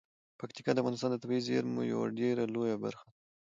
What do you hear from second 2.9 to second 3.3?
ده.